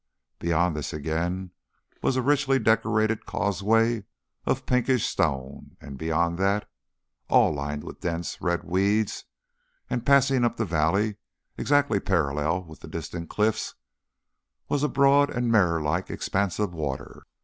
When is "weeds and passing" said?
8.63-10.43